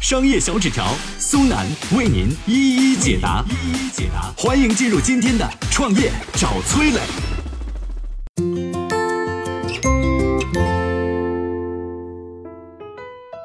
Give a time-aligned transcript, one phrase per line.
[0.00, 4.32] 商业小纸条苏南为您一一解答，一一解答。
[4.34, 7.00] 欢迎进入今天的创业找崔磊。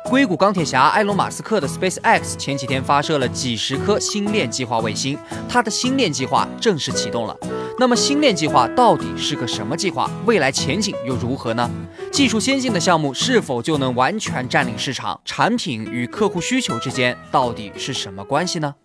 [0.09, 7.37] 硅谷钢铁侠埃隆·马斯克的 SpaceX 前几天发射了几十颗星链计划卫星，他的星链计划正式启动了。
[7.77, 10.09] 那么星链计划到底是个什么计划？
[10.25, 11.69] 未来前景又如何呢？
[12.09, 15.19] 技术先进的项目是否就能完全占领市场？
[15.25, 18.75] 产品与客户需求之间到底是什么关系呢？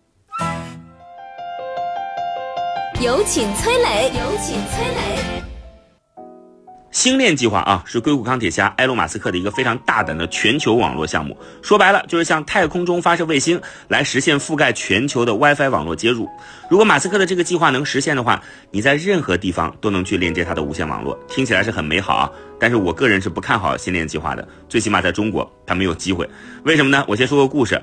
[3.01, 5.30] 有请崔磊，有请崔磊。
[6.91, 11.37] 星链计划啊，是硅谷钢铁侠埃隆·马斯克的一个非常大胆的全球网络项目。
[11.61, 16.29] 说白了，就是向太空中发射卫星，来实现覆盖全球的 WiFi 网络接入。
[16.69, 22.29] 如果马斯克的这个计划能实现的话，你在任何地方都能去链接他的无线网络，听起来是很美好啊。
[22.59, 26.29] 但是我个人是不看好星链计划的，最起码在中国，他没有机会。
[26.63, 27.05] 为什么呢？
[27.07, 27.81] 我先说个故事。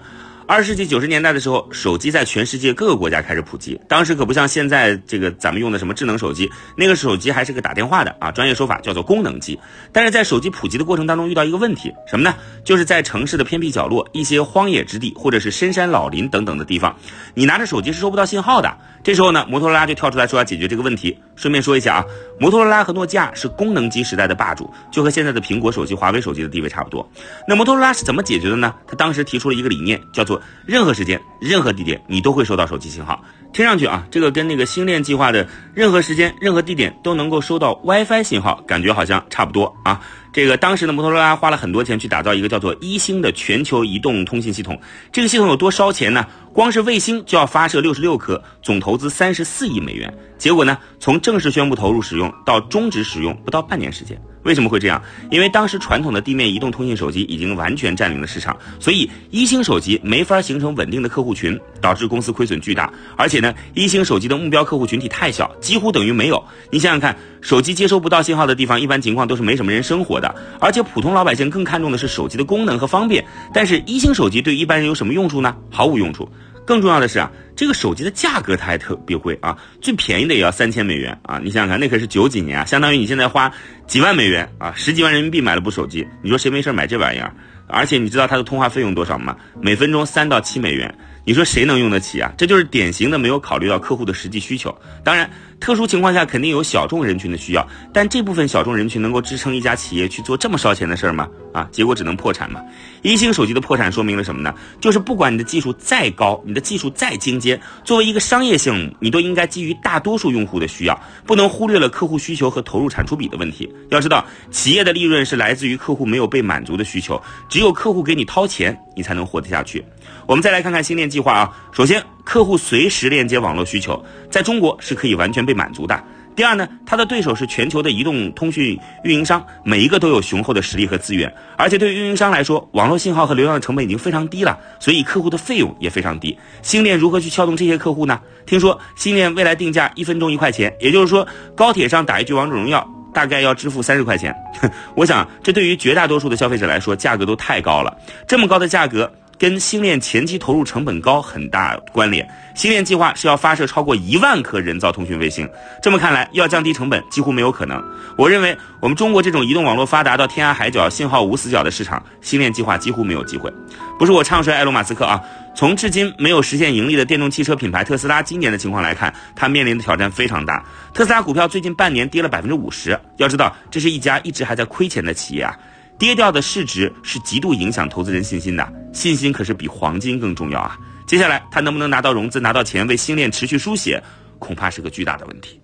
[0.49, 3.79] 二十世纪九十年代的时候，手机在全世界各个国家开始普及。
[3.87, 9.61] 当时可不像现在这个咱们用的什么智能手机，那个手机还是个打电话的啊，专业说法叫做功能机。
[9.93, 12.35] 但是在手机普及的过程当中，遇到一个问题，什么呢？
[12.65, 16.97] 就是在城市的偏僻角落、一些荒野之地或者是深山老林等等的地方，
[17.35, 18.75] 你拿着手机是收不到信号的。
[19.05, 21.19] 这时候呢，摩托罗拉就跳出来说要解决这个问题。
[21.37, 22.05] 顺便说一下啊，
[22.41, 27.09] 摩托罗拉和诺基亚是功能机时代的霸主，就和现在的苹果手机、华为手机的地位差不多。
[27.47, 28.75] 那摩托罗拉是怎么解决的呢？
[28.87, 33.21] 他当时提出了一个理念，叫做任何时间、任何地点你都会收到手机信号。
[33.53, 40.01] 听上去啊，这个跟那个星链计划的任何时间、任何地点都能够收到 WiFi 信号，感觉好像差不多啊。
[40.39, 44.81] 这个当时的摩托罗拉花了很多钱去打造一个叫做一星的全球移动通信系统。
[45.11, 46.25] 这个系统有多烧钱呢？
[46.53, 50.17] 光是卫星就要发射六十六颗，总投资三十四亿美元。
[50.39, 54.17] 结果呢，从正式宣布投入使用到终止使用不到半年时间。
[54.43, 55.03] 为什么会这样？
[55.31, 62.93] 因为当时传统的地面移动通信手机已经完全占领了市场，所以一星手机没法形成稳定的客户群，导致公司亏损巨大。
[63.17, 66.43] 而且呢，一星手机的目标客户群体太小，几乎等于没有。
[66.71, 73.25] 你想想看，手机接收不到信号的地方，一般情况都是没什么人生活的，而且普通老百姓更看重的是手机的功能和方便。
[73.53, 75.57] 但是一星手机对一般人有什么用处呢？
[75.71, 76.29] 毫无用处。
[76.69, 81.41] 更重要的是啊，这个手机的价格它还特别贵啊，最便宜的也要三千美元啊！
[81.43, 83.51] 你想想看，那可是九几年啊，相当于你现在花
[83.87, 87.33] 几万美元啊，十几万人民币买了部手机，你说谁没事买这玩意儿？
[87.69, 89.35] 而且你知道它的通话费用多少吗？
[89.63, 90.95] 每分钟三到七美元。
[91.25, 92.31] 你说谁能用得起啊？
[92.37, 94.75] 这就是典型的没有考虑到客户的实际需求。
[95.03, 95.31] 当然，
[95.61, 101.29] 特殊情况下肯定有小众人群的需要，但这部分小众人群能够支撑一家企业去做这么烧钱的事儿吗？
[101.53, 102.61] 啊，结果只能破产嘛。
[103.03, 104.55] 一星手机的破产说明了什么呢？
[104.81, 113.69] 就是不管你的技术再高，你的技术再精尖，作为一个商业项目，你都应该基于大多数用户的需要，不能忽略了客户需求和投入产出比的问题。
[113.91, 119.85] 要知道，企业的利润是来自于客户没有被满足的需求，只有客户给你掏钱，你才能活得下去。
[120.27, 121.51] 我们再来看看星链计划啊。
[121.73, 125.99] 首先，客户随时链接网络需求，在中国是可以完全被满足的。
[126.37, 131.33] 第二呢，它的对手是全球的移动通讯运营商，每一个都有雄厚的实力和资源。
[131.57, 136.39] 而且对于运营商来说，网络信号和流量的成本已经非常低了，所以客户的费用也非常低。
[136.61, 138.21] 星链如何去撬动这些客户呢？
[138.45, 144.37] 听说星链未来定价一分钟一块钱，也就是说，高铁上打一局王者荣耀大概要支付三十块钱。
[144.95, 147.97] 我想，这对于绝大多数的消费者来说，价格都太高了。
[148.27, 149.11] 这么高的价格。
[149.39, 152.29] 跟星链前期投入成本高很大关联。
[152.55, 155.49] 星链计划是要发射超过一万颗人造通讯卫星，
[155.81, 157.81] 这么看来，要降低成本几乎没有可能。
[158.17, 163.53] 我认为，我们中国这种移动网络发达到天涯海角、信号无死角的市场，星链计划几乎没有机会。
[163.97, 165.23] 不是我唱衰埃隆·马斯克啊，
[165.55, 170.65] 从至今没有实现盈利的电动汽车品牌特斯拉今年的情况来看，它面临的挑战非常大。
[170.93, 175.57] 特斯拉股票最近半年跌了百分之五十，要知道，这是一家一直还在亏钱的企业啊。
[175.99, 180.79] 跌掉的市值是极度影响投资人信心的，信心可是比黄金更重要啊！
[181.09, 184.01] 接下来他能不能拿到融资、拿到钱为星链持续输血，
[184.39, 185.61] 恐怕是个巨大的问题。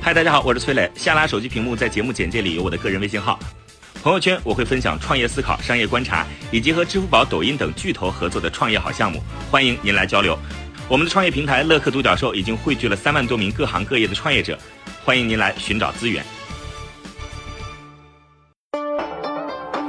[0.00, 0.90] 嗨，大家好，我是崔磊。
[0.96, 3.38] 下拉手机屏幕，在节目简介里有我的个人微信号。
[4.02, 10.36] 朋友圈我会分享创业思考、商业观察，以及和支付宝、抖音等巨头合作的创业好项目，欢迎您来交流。
[10.90, 14.58] 我们的创业平台乐客独角兽已经汇聚了三万多名各行各业的创业者
[15.04, 16.24] 欢迎您来寻找资源。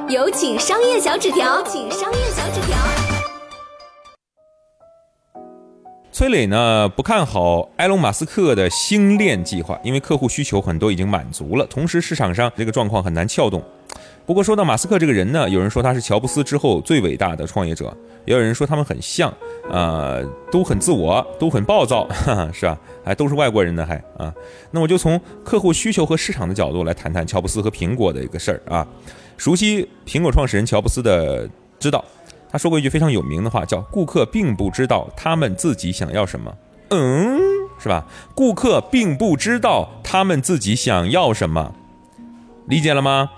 [0.09, 1.63] 有请商业小纸条。
[1.63, 2.77] 请商业小纸条。
[6.11, 13.63] 崔磊呢不看好埃隆马斯克的星链计划因为客户需求很多已经满足了同时市场上这个状况很难撬动。
[14.29, 17.91] 不过说到马斯克这个人呢，有人说他是乔布斯之后最伟大的创业者，
[18.25, 19.33] 也有人说他们很像，
[19.71, 22.77] 呃，都很自我，都很暴躁，哈哈，是吧？
[23.03, 24.31] 还都是外国人呢，还啊。
[24.69, 28.87] 那我就从客户需求和市场的角度来谈谈乔布斯和苹果的一个事儿啊。
[29.35, 31.49] 熟悉苹果创始人乔布斯的
[31.79, 32.05] 知道，
[32.51, 36.55] 他说过一句非常有名的话，叫“顾客并不知道他们自己想要什么”。
[36.93, 37.39] 嗯，
[37.79, 38.05] 是吧？
[38.35, 41.73] 顾客并不知道他们自己想要什么，
[42.67, 43.31] 理解了吗？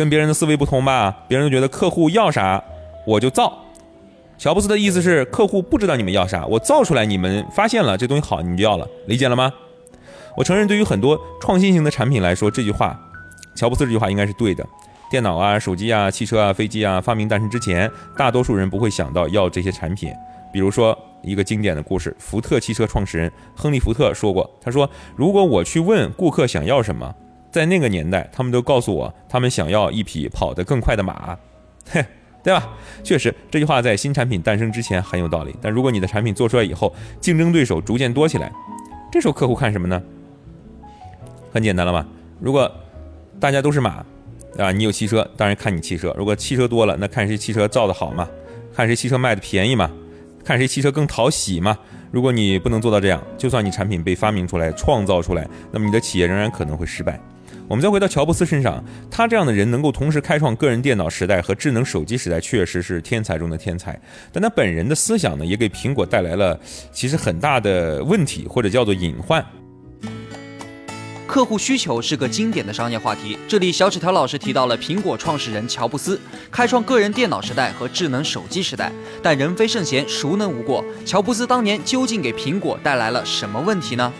[0.00, 1.14] 跟别人的思维不同吧？
[1.28, 2.64] 别人都觉得客户要啥，
[3.06, 3.52] 我就造。
[4.38, 8.88] 乔布斯的意思是，客户不知道你们要啥，我造出来，你们发现了这东西好，你们就要了。
[9.08, 9.52] 理解了吗？
[10.38, 12.98] 我承认，对于很多创新型的产品来说，这句话，
[13.54, 14.66] 乔布斯这句话应该是对的。
[15.10, 20.10] 电脑啊、手机啊、汽车啊、飞机啊发明诞生之前，大多数人不会想到要这些产品。
[20.50, 27.14] 比如说一个经典的故事，福特汽车创始人亨利·福特说过：“他说，如果我去问顾客想要什么。”
[27.50, 31.36] 在那个年代，他们都告诉我，他们想要一匹跑得更快的马，
[31.90, 32.04] 嘿，
[32.42, 32.68] 对吧？
[33.02, 35.54] 确实，这句话在新产品诞生之前很有道理。
[35.60, 38.50] 但如果你的产品做出来以后，竞争对手逐渐多起来，
[39.10, 40.00] 这时候客户看什么呢？
[41.52, 42.06] 很简单了吧？
[42.38, 42.70] 如果
[43.40, 44.04] 大家都是马，
[44.56, 46.14] 啊，你有汽车，当然看你汽车。
[46.16, 48.28] 如果汽车多了，那看谁汽车造得好嘛？
[48.74, 49.90] 看谁汽车卖的便宜嘛？
[50.44, 51.76] 看谁汽车更讨喜嘛？
[52.10, 57.20] 如果你不能做到这样，就算你产品被发明出来、创造出来，那么你的企业仍然可能会失败。
[57.70, 63.96] 我们再回到乔布斯身上，他这样的人能够同时开创个人电脑时代和智能手机时代，确实是天才中的天才。
[64.32, 66.58] 但他本人的思想呢，也给苹果带来了
[66.90, 69.46] 其实很大的问题，或者叫做隐患。
[71.28, 73.38] 客户需求是个经典的商业话题。
[73.46, 76.20] 这里，小纸条老师提到了苹果创始人乔布斯
[76.50, 78.90] 开创个人电脑时代和智能手机时代。
[79.22, 80.84] 但人非圣贤，孰能无过？
[81.06, 84.12] 乔布斯当年究竟给苹果带来了什么问题呢？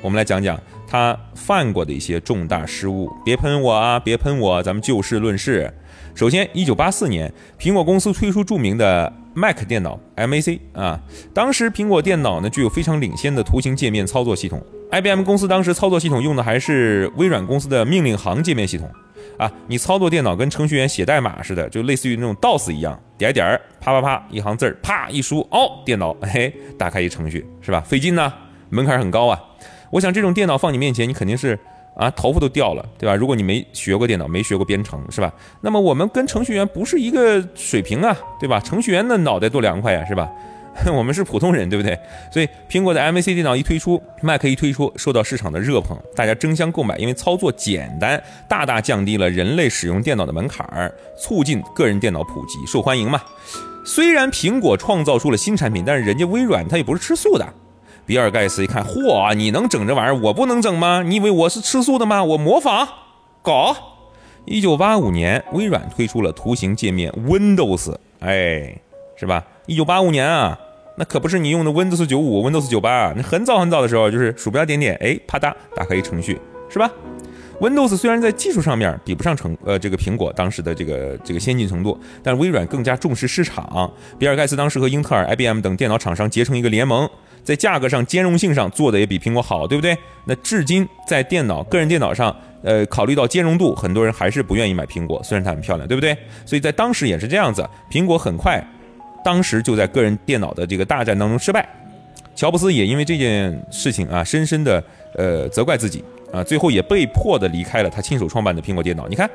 [0.00, 0.56] 我们来讲讲。
[0.92, 5.72] 他犯过的一些重大失误，别喷我啊，别喷我，咱们就事论事。
[6.14, 10.44] 首先，一九八四年，苹果公司推出著名的 Mac 电脑 Mac
[10.74, 11.00] 啊，
[11.32, 18.86] 当时苹果电脑呢具有非常领先的图形界面操作系统，IBM 公司当时操作系统用的还是微软公司的命令行界面系统
[19.38, 27.80] 啊，你操作电脑跟程序员写代码似的，就类似于那种 DOS 一样，点点儿，啪啪啪，一行字儿，啪一输，哦，电脑嘿，打开一程序，是吧？
[27.80, 28.30] 费劲呢，
[28.68, 29.40] 门槛很高啊。
[29.92, 31.58] 我想这种电脑放你面前，你肯定是
[31.94, 33.14] 啊头发都掉了，对吧？
[33.14, 35.30] 如果你没学过电脑，没学过编程，是吧？
[35.60, 38.58] 那么我们跟程序员不是一个水平啊，对吧？
[38.58, 40.26] 程序员的脑袋多凉快呀，是吧？
[40.90, 41.98] 我们是普通人，对不对？
[42.32, 53.20] 所以苹果的 Mac 电脑一推出，Mac 一推出，受到市场的热捧，大家争相购买，因为操作简单，大大降低了人类使用电脑的门槛儿，促进个人电脑普及，受欢迎嘛。
[53.84, 57.46] 虽然苹果创造出了新产品，但是人家微软它也不是吃素的。
[58.04, 61.02] 比尔盖茨一看，嚯，你能整这玩意儿，我不能整吗？
[61.02, 62.22] 你以为我是吃素的吗？
[62.24, 62.88] 我模仿，
[63.42, 63.76] 搞。
[64.44, 68.76] 一九八五年，微软推出了图形界面 Windows，哎，
[69.16, 69.44] 是吧？
[69.66, 70.58] 一九八五年啊，
[70.98, 76.90] 那可不是你用的 Windows 九五、Windows 九八，那很早很早的时候，就是鼠标点点，哎，啪嗒，打开一程序，是吧
[77.60, 83.88] ？Windows 虽然在技术上面比不上成呃这个苹果当时的这个这个先进程度，但微软更加重视市场。
[84.18, 87.08] 比尔盖茨当时和英特尔、IBM 等电脑厂商结成一个联盟。
[87.44, 89.96] 在价格上、兼容性上做的也比苹果好，对不对？
[90.24, 96.16] 那至今在电脑、个人电脑上，呃，考虑到兼容度，很多人还是不愿意买苹果，虽然它很漂亮，对不对？
[96.46, 98.64] 所以在当时也是这样子，苹果很快，
[99.24, 101.68] 当时就在个人电脑的这个大战当中失败。
[102.34, 104.82] 乔布斯也因为这件事情啊，深深的
[105.16, 109.06] 呃责怪自己啊，最后也被迫的离开了他亲手创办的苹果电脑。
[109.08, 109.28] 你看，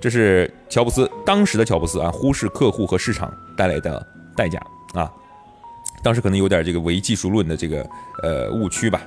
[0.00, 4.04] 这是乔布斯当时的乔布斯啊，忽视客户和市场带来的
[4.36, 4.60] 代价
[4.92, 5.10] 啊。
[6.02, 7.86] 当时可能有点这个唯技术论的这个
[8.22, 9.00] 呃误区吧。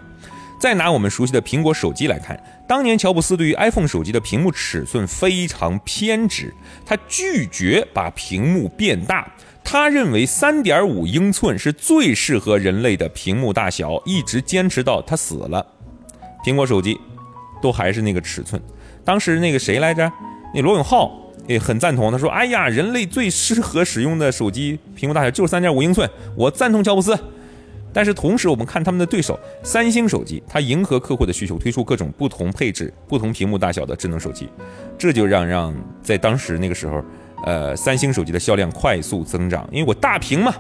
[0.57, 6.53] 再拿我们熟悉的苹果手机来看，当年乔布斯对于 iPhone 手机的屏幕尺寸非常偏执，
[6.85, 9.29] 他拒绝把屏幕变大，
[9.65, 15.65] 他认为3.5英寸是最适合人类的屏幕大小，一直坚持到他死了。
[16.45, 16.97] 苹果手机
[17.61, 18.59] 都还是那个尺寸。
[19.03, 20.09] 当时那个谁来着？
[20.53, 21.24] 那罗永浩。
[21.47, 27.17] 也很赞同，他说：“哎呀，人类最适合使用的手机屏幕大小就是三点五英寸。”我赞同乔布斯。
[27.93, 34.49] 但是同时，我们看他们的对手三星手机，它迎合客户的需求，推出各种不同配置、不同屏幕大小的智能手机，
[34.97, 35.73] 这就让让
[36.03, 37.01] 在当时那个时候，
[37.45, 40.53] 呃，三星手机的销量快速增长，因为我大屏嘛，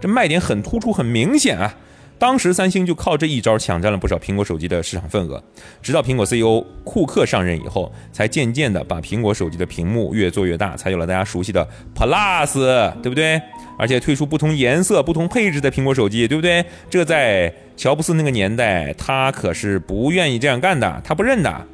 [0.00, 1.72] 这卖点很突出、很明显啊。
[2.20, 5.42] 当时三星就靠这一招抢占了不少苹果手机的市场份额，
[5.80, 13.40] 直到苹果 CEO 库克上任以后，才渐渐的把苹果手机的屏幕越做越大，才有了大家熟悉的 Plus，对不对？
[13.78, 16.62] 而且推出不同颜色、不同配置的苹果手机，对不对？
[16.90, 21.66] 这在乔布斯那个年代，他可是不愿意这样干的，他不认的。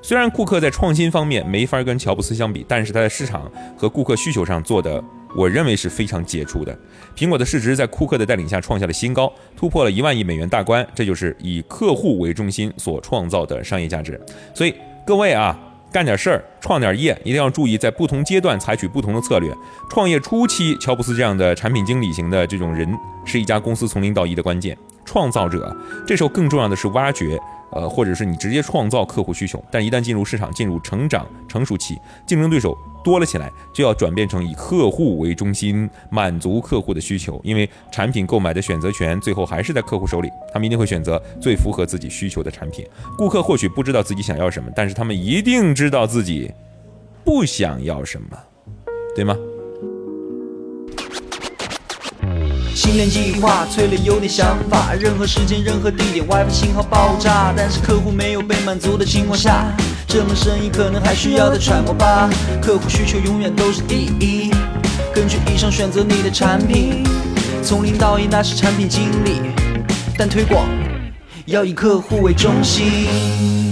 [0.00, 5.02] 虽然库克在创新方面没法跟乔布斯相比，但是他在市场和顾客需求上做的，
[5.34, 6.76] 我认为是非常杰出的。
[7.16, 14.20] 苹果的市值在库克的带领下创下了新高，突破了一万亿美元大关，这就是以客户为中心所创造的商业价值。
[14.54, 14.74] 所以
[15.06, 15.58] 各位啊，
[15.92, 19.52] 干点事儿，创点业，一定要注意在不同阶段采取不同的策略。
[19.90, 22.88] 创业初期，乔布斯这样的产品经理型的这种人，
[23.24, 25.76] 是一家公司从零到一的关键创造者。
[26.06, 27.38] 这时候更重要的是挖掘。
[27.72, 37.40] 呃，或者是你直接创造客户需求，但一旦进入市场，进入成长成熟期，竞争对手多了起来，就要转变成以客户为中心，满足客户的需求。
[37.42, 42.86] 因为产品购买的选择权最后还是在客户手里，他们一定会选择最符合自己需求的产品。
[43.16, 46.52] 顾客或许不知道自己想要什么，但是他们一定知道自己
[47.24, 48.38] 不想要什么，
[49.14, 49.36] 对吗？
[52.74, 59.66] 新年计划催了有点想法，任何时间任何地点 WiFi 信号爆炸，但是客户没有被满足的情况下，
[60.08, 62.30] 这门生意可能还需要再揣摩吧。
[62.62, 64.50] 客户需求永远都是第一，
[65.14, 67.04] 根据以上选择你的产品，
[67.62, 69.40] 从零到一那是产品经理，
[70.16, 70.66] 但推广
[71.44, 73.71] 要以客户为中心。